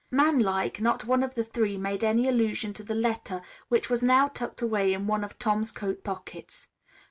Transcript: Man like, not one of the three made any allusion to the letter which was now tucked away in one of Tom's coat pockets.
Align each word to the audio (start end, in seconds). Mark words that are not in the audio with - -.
Man 0.09 0.39
like, 0.39 0.81
not 0.81 1.05
one 1.05 1.21
of 1.21 1.35
the 1.35 1.43
three 1.43 1.77
made 1.77 2.03
any 2.03 2.27
allusion 2.27 2.73
to 2.73 2.81
the 2.83 2.95
letter 2.95 3.39
which 3.67 3.87
was 3.87 4.01
now 4.01 4.29
tucked 4.29 4.63
away 4.63 4.93
in 4.93 5.05
one 5.05 5.23
of 5.23 5.37
Tom's 5.37 5.71
coat 5.71 6.03
pockets. 6.03 6.69